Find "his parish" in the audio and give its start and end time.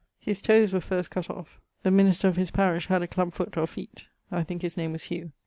2.35-2.87